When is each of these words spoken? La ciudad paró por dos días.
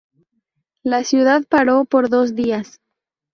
La 0.81 1.03
ciudad 1.03 1.43
paró 1.47 1.85
por 1.85 2.09
dos 2.09 2.33
días. 2.33 2.79